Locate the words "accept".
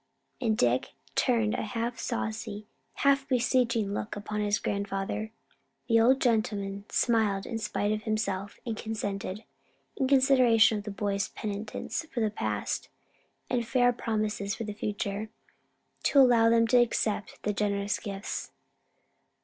16.81-17.37